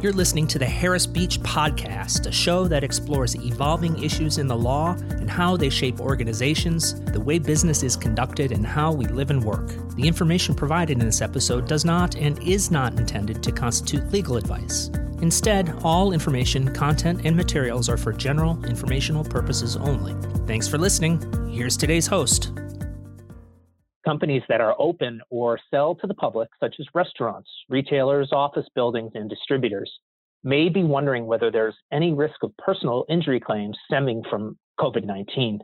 [0.00, 4.56] You're listening to the Harris Beach Podcast, a show that explores evolving issues in the
[4.56, 9.28] law and how they shape organizations, the way business is conducted, and how we live
[9.28, 9.68] and work.
[9.96, 14.38] The information provided in this episode does not and is not intended to constitute legal
[14.38, 14.88] advice.
[15.20, 20.14] Instead, all information, content, and materials are for general informational purposes only.
[20.46, 21.20] Thanks for listening.
[21.52, 22.52] Here's today's host.
[24.10, 29.12] Companies that are open or sell to the public, such as restaurants, retailers, office buildings,
[29.14, 29.88] and distributors,
[30.42, 35.60] may be wondering whether there's any risk of personal injury claims stemming from COVID 19.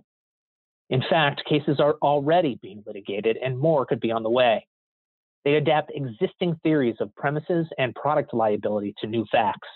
[0.91, 4.65] In fact, cases are already being litigated and more could be on the way.
[5.45, 9.69] They adapt existing theories of premises and product liability to new facts.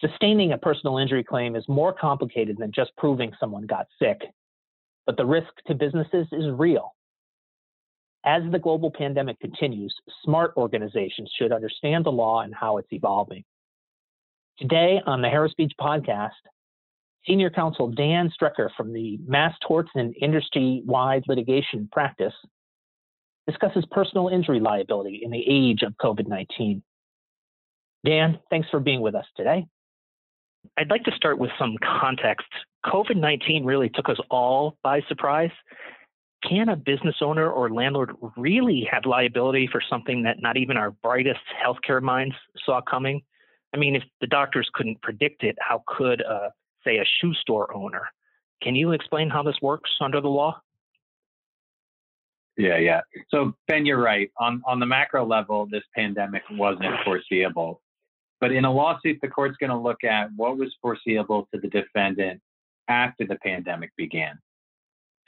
[0.00, 4.18] Sustaining a personal injury claim is more complicated than just proving someone got sick,
[5.06, 6.91] but the risk to businesses is real.
[8.24, 9.94] As the global pandemic continues,
[10.24, 13.44] smart organizations should understand the law and how it's evolving.
[14.58, 16.30] Today on the Harris Beach podcast,
[17.26, 22.34] Senior Counsel Dan Strecker from the Mass Torts and Industry Wide Litigation Practice
[23.46, 26.82] discusses personal injury liability in the age of COVID 19.
[28.04, 29.66] Dan, thanks for being with us today.
[30.78, 32.46] I'd like to start with some context.
[32.86, 35.50] COVID 19 really took us all by surprise
[36.48, 40.90] can a business owner or landlord really have liability for something that not even our
[40.90, 43.22] brightest healthcare minds saw coming?
[43.74, 46.50] I mean, if the doctors couldn't predict it, how could, uh,
[46.84, 48.08] say, a shoe store owner?
[48.62, 50.60] Can you explain how this works under the law?
[52.56, 53.00] Yeah, yeah.
[53.30, 54.30] So Ben, you're right.
[54.38, 57.80] On on the macro level, this pandemic wasn't foreseeable.
[58.40, 61.68] But in a lawsuit, the court's going to look at what was foreseeable to the
[61.68, 62.40] defendant
[62.88, 64.38] after the pandemic began.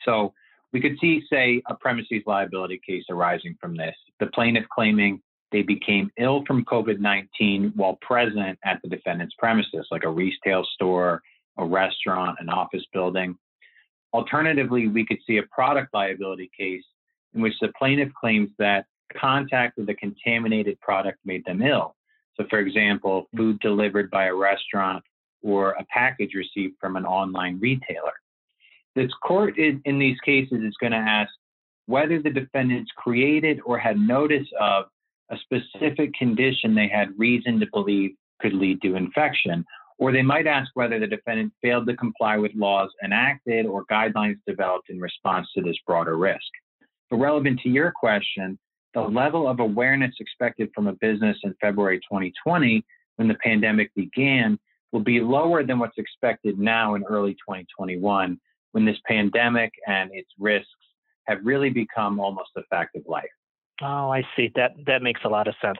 [0.05, 0.35] So
[0.75, 3.95] we could see, say, a premises liability case arising from this.
[4.19, 5.23] The plaintiff claiming
[5.53, 10.67] they became ill from COVID 19 while present at the defendant's premises, like a retail
[10.75, 11.23] store,
[11.59, 13.37] a restaurant, an office building.
[14.13, 16.83] Alternatively, we could see a product liability case
[17.35, 18.87] in which the plaintiff claims that
[19.17, 21.95] contact with a contaminated product made them ill.
[22.37, 25.05] So, for example, food delivered by a restaurant
[25.41, 28.15] or a package received from an online retailer.
[28.95, 31.31] This court in, in these cases is going to ask
[31.87, 34.87] whether the defendants created or had notice of
[35.31, 39.65] a specific condition they had reason to believe could lead to infection.
[39.99, 44.39] Or they might ask whether the defendant failed to comply with laws enacted or guidelines
[44.47, 46.41] developed in response to this broader risk.
[47.11, 48.59] But relevant to your question,
[48.93, 52.85] the level of awareness expected from a business in February 2020
[53.17, 54.59] when the pandemic began
[54.93, 58.39] will be lower than what's expected now in early 2021
[58.75, 60.69] when this pandemic and its risks
[61.29, 63.25] have really become almost a fact of life.
[63.81, 64.51] Oh, I see.
[64.57, 65.79] That that makes a lot of sense.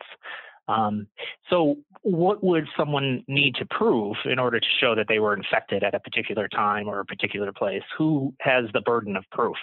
[0.69, 1.09] Um,
[1.51, 5.83] so, what would someone need to prove in order to show that they were infected
[5.83, 7.83] at a particular time or a particular place?
[7.99, 9.57] Who has the burden of proof?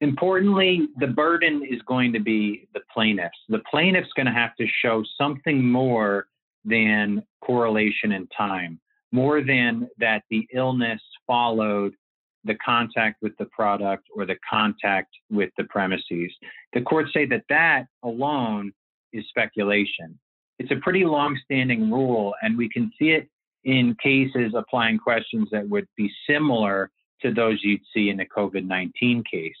[0.00, 3.38] Importantly, the burden is going to be the plaintiffs.
[3.48, 6.26] The plaintiff's going to have to show something more
[6.64, 8.80] than correlation in time
[9.14, 11.94] more than that the illness followed
[12.42, 16.32] the contact with the product or the contact with the premises.
[16.72, 18.72] The courts say that that alone
[19.12, 20.18] is speculation.
[20.58, 23.28] It's a pretty long-standing rule, and we can see it
[23.62, 26.90] in cases applying questions that would be similar
[27.22, 29.54] to those you'd see in a COVID-19 case.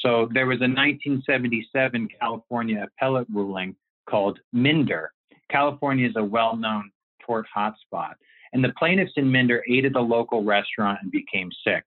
[0.00, 3.76] So there was a 1977 California appellate ruling
[4.08, 5.12] called Minder.
[5.48, 6.90] California is a well-known
[7.24, 8.14] tort hotspot
[8.52, 11.84] and the plaintiffs in Minder ate at the local restaurant and became sick.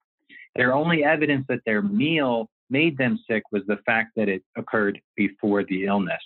[0.55, 5.01] Their only evidence that their meal made them sick was the fact that it occurred
[5.15, 6.21] before the illness.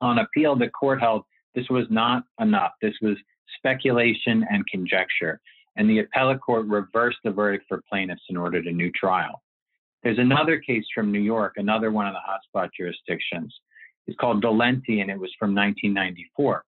[0.00, 1.24] On appeal, the court held
[1.54, 2.72] this was not enough.
[2.80, 3.16] This was
[3.56, 5.40] speculation and conjecture,
[5.76, 9.42] and the appellate court reversed the verdict for plaintiffs and ordered a new trial.
[10.02, 12.20] There's another case from New York, another one of the
[12.58, 13.54] hotspot jurisdictions.
[14.06, 16.64] It's called Dolenti, and it was from 1994.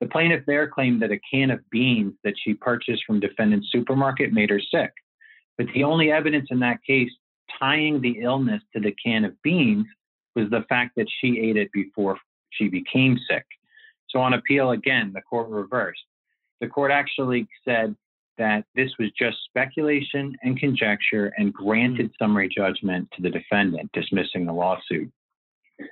[0.00, 4.32] The plaintiff there claimed that a can of beans that she purchased from defendant's supermarket
[4.32, 4.92] made her sick.
[5.56, 7.10] But the only evidence in that case
[7.58, 9.86] tying the illness to the can of beans
[10.34, 12.18] was the fact that she ate it before
[12.50, 13.46] she became sick.
[14.08, 16.04] So on appeal, again, the court reversed.
[16.60, 17.96] The court actually said
[18.38, 22.24] that this was just speculation and conjecture and granted hmm.
[22.24, 25.10] summary judgment to the defendant, dismissing the lawsuit.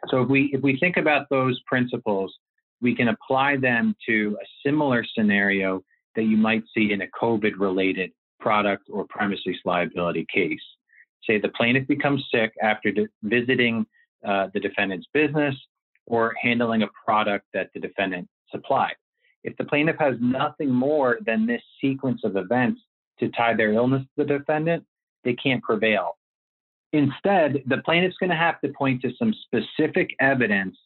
[0.08, 2.34] So if we if we think about those principles,
[2.84, 5.82] we can apply them to a similar scenario
[6.16, 10.60] that you might see in a COVID related product or premises liability case.
[11.26, 13.86] Say the plaintiff becomes sick after de- visiting
[14.22, 15.56] uh, the defendant's business
[16.06, 18.96] or handling a product that the defendant supplied.
[19.44, 22.82] If the plaintiff has nothing more than this sequence of events
[23.18, 24.84] to tie their illness to the defendant,
[25.24, 26.18] they can't prevail.
[26.92, 30.76] Instead, the plaintiff's going to have to point to some specific evidence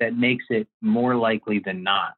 [0.00, 2.14] that makes it more likely than not.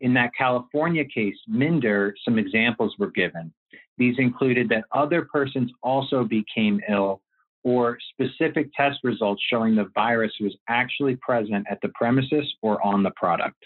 [0.00, 3.52] In that California case, Minder, some examples were given.
[3.98, 7.22] These included that other persons also became ill
[7.64, 13.02] or specific test results showing the virus was actually present at the premises or on
[13.02, 13.64] the product.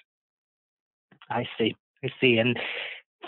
[1.29, 1.77] I see.
[2.03, 2.39] I see.
[2.39, 2.59] And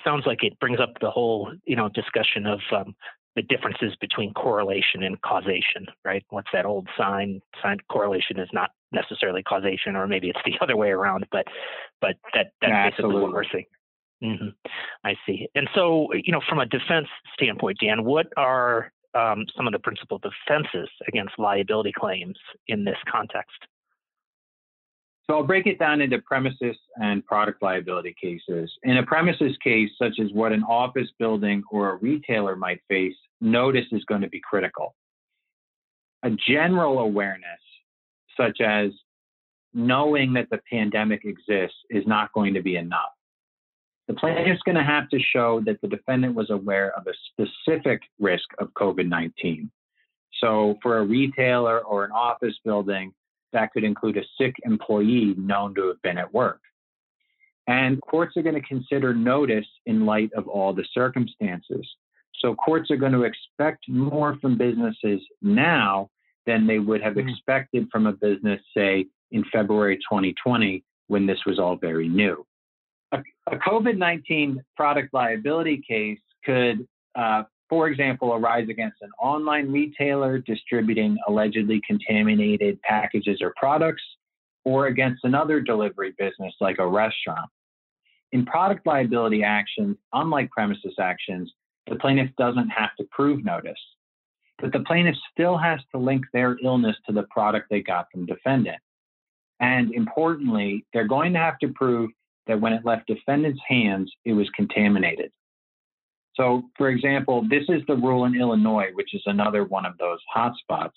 [0.05, 2.95] sounds like it brings up the whole, you know, discussion of um,
[3.37, 6.25] the differences between correlation and causation, right?
[6.31, 7.41] What's that old sign?
[7.63, 11.27] Sign correlation is not necessarily causation, or maybe it's the other way around.
[11.31, 11.47] But
[12.01, 13.67] but that that's yeah, basically what we're seeing.
[14.23, 14.49] Mm-hmm.
[15.05, 15.49] I see.
[15.55, 19.81] And so, you know, from a defense standpoint, Dan, what are um, some of the
[19.81, 22.37] principal defenses against liability claims
[22.69, 23.59] in this context?
[25.29, 28.71] So I'll break it down into premises and product liability cases.
[28.83, 33.15] In a premises case, such as what an office building or a retailer might face,
[33.41, 34.95] notice is going to be critical.
[36.25, 37.61] A general awareness,
[38.37, 38.91] such as
[39.75, 43.13] knowing that the pandemic exists, is not going to be enough.
[44.09, 47.15] The plaintiff is going to have to show that the defendant was aware of a
[47.31, 49.71] specific risk of COVID 19.
[50.41, 53.13] So, for a retailer or an office building,
[53.53, 56.61] that could include a sick employee known to have been at work.
[57.69, 61.89] And courts are going to consider notice in light of all the circumstances.
[62.41, 66.11] So, courts are going to expect more from businesses now
[66.47, 67.29] than they would have mm-hmm.
[67.29, 72.45] expected from a business, say, in February 2020, when this was all very new
[73.13, 80.39] a COVID 19 product liability case could, uh, for example, arise against an online retailer
[80.39, 84.03] distributing allegedly contaminated packages or products,
[84.65, 87.51] or against another delivery business like a restaurant.
[88.33, 91.53] In product liability actions, unlike premises actions,
[91.89, 93.73] the plaintiff doesn't have to prove notice.
[94.63, 98.27] But the plaintiff still has to link their illness to the product they got from
[98.27, 98.79] defendant.
[99.59, 102.11] And importantly, they're going to have to prove
[102.47, 105.33] that when it left defendant's hands, it was contaminated.
[106.35, 110.21] So, for example, this is the rule in Illinois, which is another one of those
[110.35, 110.93] hotspots.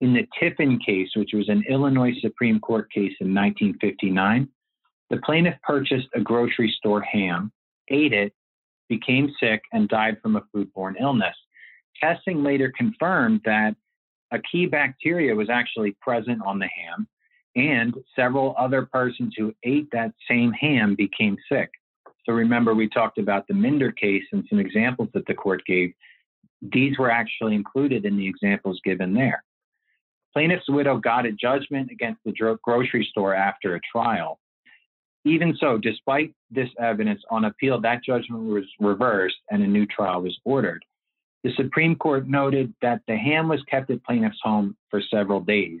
[0.00, 4.48] In the Tiffin case, which was an Illinois Supreme Court case in 1959,
[5.10, 7.52] the plaintiff purchased a grocery store ham,
[7.88, 8.32] ate it,
[8.88, 11.36] became sick, and died from a foodborne illness.
[12.00, 13.74] Testing later confirmed that
[14.32, 17.06] a key bacteria was actually present on the ham
[17.54, 21.70] and several other persons who ate that same ham became sick.
[22.24, 25.92] So remember, we talked about the Minder case and some examples that the court gave.
[26.60, 29.42] These were actually included in the examples given there.
[30.34, 34.38] Plaintiff's widow got a judgment against the grocery store after a trial.
[35.24, 40.20] Even so, despite this evidence on appeal, that judgment was reversed and a new trial
[40.20, 40.84] was ordered.
[41.46, 45.80] The Supreme Court noted that the ham was kept at plaintiff's home for several days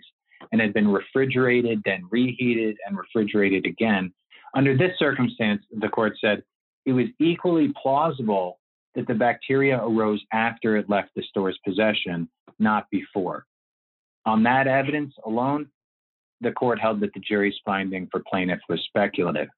[0.52, 4.12] and had been refrigerated, then reheated and refrigerated again.
[4.54, 6.44] Under this circumstance, the court said
[6.84, 8.60] it was equally plausible
[8.94, 12.28] that the bacteria arose after it left the store's possession,
[12.60, 13.44] not before.
[14.24, 15.68] On that evidence alone,
[16.42, 19.48] the court held that the jury's finding for plaintiff was speculative.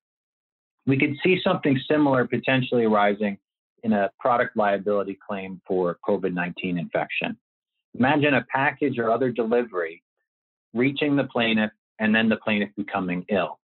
[0.86, 3.36] We could see something similar potentially arising
[3.82, 7.36] in a product liability claim for COVID 19 infection.
[7.98, 10.02] Imagine a package or other delivery
[10.74, 13.58] reaching the plaintiff, and then the plaintiff becoming ill.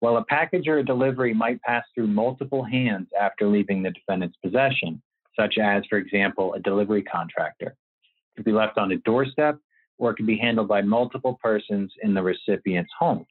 [0.00, 4.36] While a package or a delivery might pass through multiple hands after leaving the defendant's
[4.42, 5.02] possession,
[5.38, 7.68] such as, for example, a delivery contractor.
[7.68, 9.58] It could be left on a doorstep
[9.98, 13.24] or it could be handled by multiple persons in the recipient's home.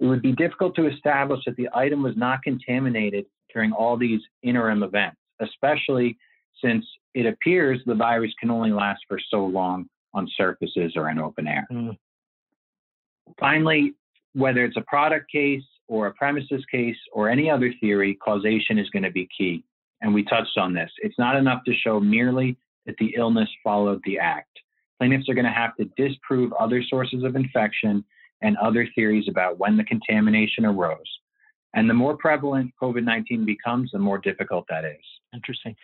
[0.00, 4.20] It would be difficult to establish that the item was not contaminated during all these
[4.42, 6.16] interim events, especially
[6.62, 11.18] since it appears the virus can only last for so long on surfaces or in
[11.18, 11.66] open air.
[11.70, 11.96] Mm.
[13.38, 13.94] Finally,
[14.34, 18.90] whether it's a product case or a premises case or any other theory, causation is
[18.90, 19.64] going to be key.
[20.00, 20.90] And we touched on this.
[20.98, 24.58] It's not enough to show merely that the illness followed the act.
[24.98, 28.04] Plaintiffs are going to have to disprove other sources of infection
[28.42, 31.18] and other theories about when the contamination arose.
[31.74, 35.04] And the more prevalent COVID 19 becomes, the more difficult that is.
[35.34, 35.76] Interesting.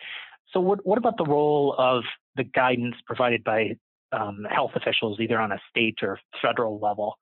[0.51, 2.03] So, what, what about the role of
[2.35, 3.77] the guidance provided by
[4.11, 7.17] um, health officials, either on a state or federal level,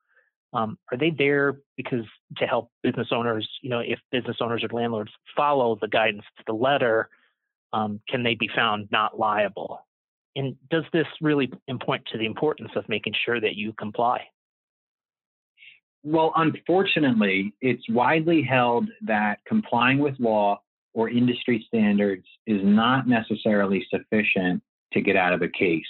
[0.54, 2.04] um, are they there because
[2.36, 6.44] to help business owners, you know, if business owners or landlords follow the guidance to
[6.46, 7.08] the letter,
[7.72, 9.80] um, can they be found not liable?
[10.36, 14.28] And does this really point to the importance of making sure that you comply?
[16.04, 20.60] Well, unfortunately, it's widely held that complying with law
[20.92, 25.86] or industry standards is not necessarily sufficient to get out of a case.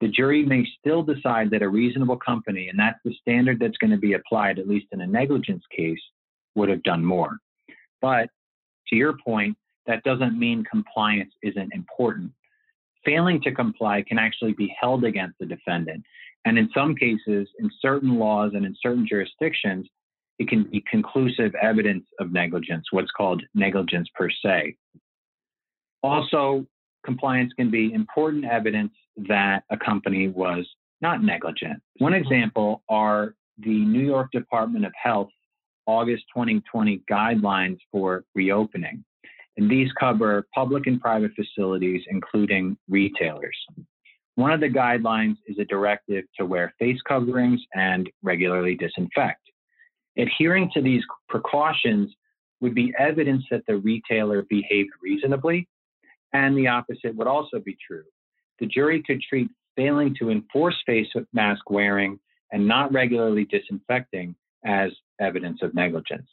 [0.00, 3.92] The jury may still decide that a reasonable company, and that's the standard that's going
[3.92, 6.00] to be applied, at least in a negligence case,
[6.56, 7.38] would have done more.
[8.00, 8.28] But
[8.88, 12.32] to your point, that doesn't mean compliance isn't important.
[13.04, 16.02] Failing to comply can actually be held against the defendant.
[16.44, 19.86] And in some cases, in certain laws and in certain jurisdictions,
[20.38, 24.76] it can be conclusive evidence of negligence, what's called negligence per se.
[26.02, 26.66] Also,
[27.04, 28.92] compliance can be important evidence
[29.28, 30.66] that a company was
[31.00, 31.80] not negligent.
[31.98, 32.22] One mm-hmm.
[32.22, 35.28] example are the New York Department of Health
[35.86, 39.04] August 2020 guidelines for reopening.
[39.56, 43.56] And these cover public and private facilities, including retailers.
[44.36, 49.40] One of the guidelines is a directive to wear face coverings and regularly disinfect.
[50.16, 52.14] Adhering to these precautions
[52.60, 55.68] would be evidence that the retailer behaved reasonably,
[56.32, 58.04] and the opposite would also be true.
[58.58, 62.18] The jury could treat failing to enforce face mask wearing
[62.52, 64.34] and not regularly disinfecting
[64.64, 66.28] as evidence of negligence.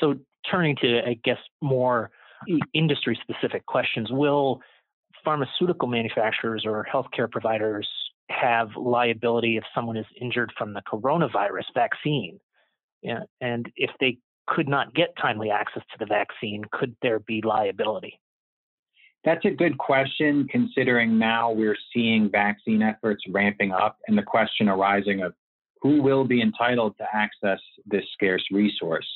[0.00, 0.14] So,
[0.50, 2.10] turning to, I guess, more
[2.72, 4.60] industry specific questions, will
[5.26, 7.86] pharmaceutical manufacturers or healthcare providers
[8.30, 12.40] have liability if someone is injured from the coronavirus vaccine?
[13.02, 18.18] And if they could not get timely access to the vaccine, could there be liability?
[19.24, 24.68] That's a good question, considering now we're seeing vaccine efforts ramping up and the question
[24.68, 25.34] arising of
[25.82, 29.06] who will be entitled to access this scarce resource.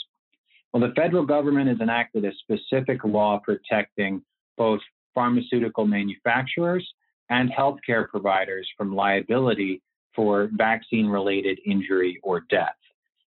[0.73, 4.23] Well, the federal government has enacted a specific law protecting
[4.57, 4.81] both
[5.15, 6.87] pharmaceutical manufacturers
[7.31, 9.81] and healthcare providers from liability
[10.15, 12.75] for vaccine related injury or death.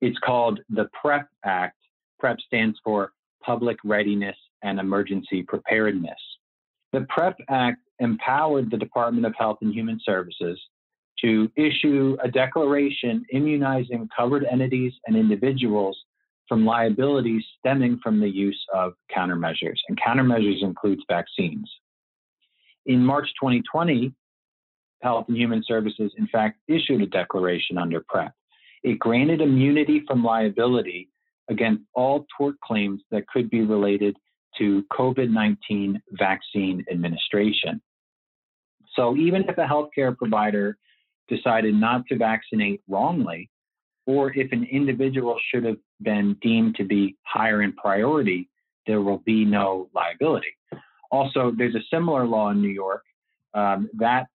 [0.02, 1.78] It's called the PREP Act.
[2.20, 3.12] PREP stands for
[3.42, 6.20] Public Readiness and Emergency Preparedness.
[6.92, 10.60] The PREP Act empowered the Department of Health and Human Services
[11.22, 15.98] to issue a declaration immunizing covered entities and individuals
[16.48, 19.78] from liabilities stemming from the use of countermeasures.
[19.88, 21.70] And countermeasures includes vaccines.
[22.86, 24.14] In March 2020,
[25.02, 28.34] Health and Human Services, in fact, issued a declaration under PREP.
[28.84, 31.10] It granted immunity from liability
[31.50, 34.16] against all tort claims that could be related
[34.58, 37.82] to COVID 19 vaccine administration.
[38.96, 40.78] So even if a healthcare provider
[41.28, 43.50] decided not to vaccinate wrongly,
[44.06, 48.50] or if an individual should have been deemed to be higher in priority,
[48.86, 50.56] there will be no liability.
[51.12, 53.04] Also, there's a similar law in New York
[53.54, 54.28] um, that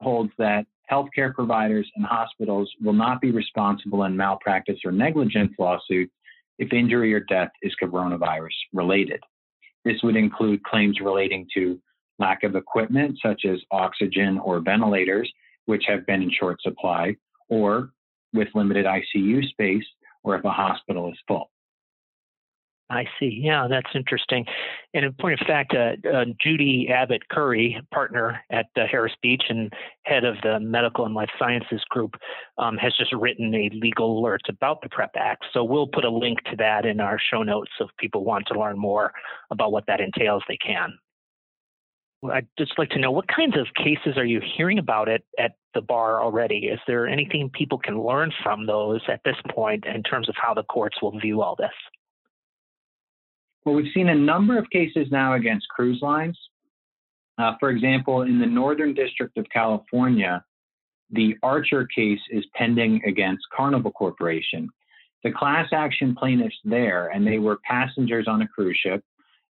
[0.00, 6.12] holds that healthcare providers and hospitals will not be responsible in malpractice or negligence lawsuits
[6.58, 9.20] if injury or death is coronavirus related.
[9.84, 11.80] This would include claims relating to
[12.18, 15.30] lack of equipment, such as oxygen or ventilators,
[15.64, 17.16] which have been in short supply,
[17.48, 17.90] or
[18.32, 19.84] with limited ICU space
[20.22, 21.50] or if a hospital is full.
[22.90, 23.40] I see.
[23.40, 24.44] Yeah, that's interesting.
[24.94, 29.44] And in point of fact, uh, uh, Judy Abbott Curry, partner at uh, Harris Beach
[29.48, 29.72] and
[30.02, 32.16] head of the Medical and Life Sciences Group,
[32.58, 35.44] um, has just written a legal alert about the PREP Act.
[35.52, 38.46] So we'll put a link to that in our show notes So if people want
[38.48, 39.12] to learn more
[39.52, 40.92] about what that entails, they can.
[42.28, 45.52] I'd just like to know what kinds of cases are you hearing about it at
[45.74, 46.66] the bar already?
[46.66, 50.52] Is there anything people can learn from those at this point in terms of how
[50.52, 51.70] the courts will view all this?
[53.64, 56.38] Well, we've seen a number of cases now against cruise lines.
[57.38, 60.44] Uh, for example, in the Northern District of California,
[61.10, 64.68] the Archer case is pending against Carnival Corporation.
[65.24, 69.02] The class action plaintiffs there, and they were passengers on a cruise ship,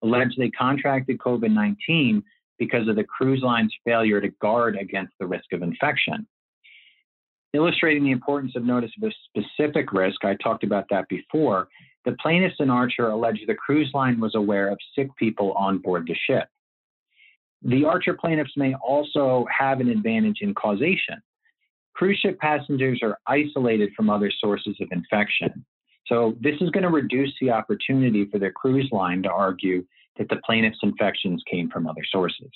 [0.03, 2.23] alleged they contracted COVID 19
[2.61, 6.29] because of the cruise line's failure to guard against the risk of infection.
[7.53, 11.67] Illustrating the importance of notice of a specific risk, I talked about that before.
[12.05, 16.07] The plaintiffs in Archer allege the cruise line was aware of sick people on board
[16.07, 16.49] the ship.
[17.63, 21.21] The Archer plaintiffs may also have an advantage in causation.
[21.95, 25.65] Cruise ship passengers are isolated from other sources of infection.
[26.07, 29.85] So, this is going to reduce the opportunity for the cruise line to argue
[30.21, 32.51] that the plaintiff's infections came from other sources.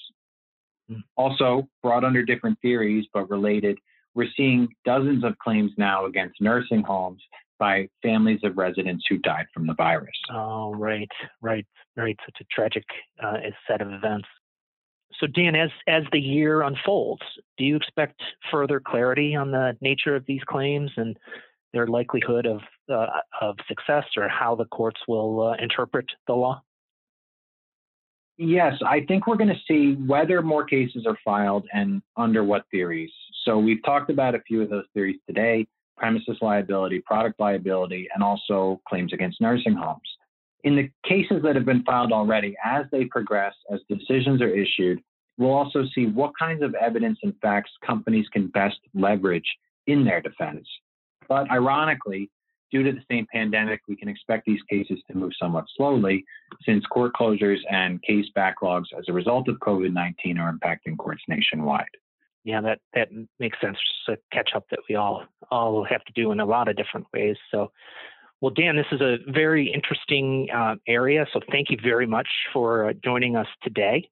[0.91, 1.03] Mm.
[1.17, 3.79] Also, brought under different theories but related,
[4.15, 7.23] we're seeing dozens of claims now against nursing homes
[7.59, 10.15] by families of residents who died from the virus.
[10.31, 11.09] Oh, right,
[11.41, 11.67] right,
[11.97, 12.17] right.
[12.27, 12.85] Such a tragic
[13.23, 14.29] uh, set of events.
[15.19, 17.23] So, Dan, as as the year unfolds,
[17.57, 21.17] do you expect further clarity on the nature of these claims and
[21.73, 22.61] their likelihood of
[22.93, 23.07] uh,
[23.41, 26.61] of success or how the courts will uh, interpret the law?
[28.37, 32.65] Yes, I think we're going to see whether more cases are filed and under what
[32.71, 33.13] theories.
[33.45, 38.23] So we've talked about a few of those theories today premises liability, product liability, and
[38.23, 40.01] also claims against nursing homes.
[40.65, 45.01] In the cases that have been filed already, as they progress, as decisions are issued,
[45.39, 49.47] we'll also see what kinds of evidence and facts companies can best leverage
[49.87, 50.67] in their defense.
[51.29, 52.31] But ironically,
[52.75, 56.25] due to the same pandemic, we can expect these cases to move somewhat slowly
[56.67, 61.23] since court closures and case backlogs as a result of COVID 19 are impacting courts
[61.29, 61.87] nationwide.
[62.43, 63.79] Yeah, that, that makes sense.
[64.09, 66.77] It's a catch up that we all all have to do in a lot of
[66.77, 67.37] different ways.
[67.53, 67.71] So,
[68.41, 71.27] well, Dan, this is a very interesting uh, area.
[71.33, 74.11] So, thank you very much for uh, joining us today.